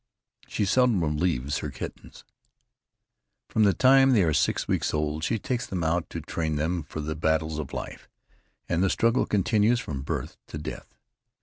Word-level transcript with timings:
She 0.47 0.65
seldom 0.65 1.15
leaves 1.17 1.59
her 1.59 1.69
kittens. 1.69 2.23
From 3.47 3.65
the 3.65 3.73
time 3.75 4.13
they 4.13 4.23
are 4.23 4.33
six 4.33 4.67
weeks 4.67 4.95
old 4.95 5.23
she 5.23 5.37
takes 5.37 5.67
them 5.67 5.83
out 5.83 6.09
to 6.09 6.21
train 6.21 6.55
them 6.55 6.81
for 6.81 7.01
the 7.01 7.13
battles 7.13 7.59
of 7.59 7.71
life, 7.71 8.09
and 8.67 8.81
the 8.81 8.89
struggle 8.89 9.27
continues 9.27 9.79
from 9.79 10.01
birth 10.01 10.37
to 10.47 10.57
death. 10.57 10.95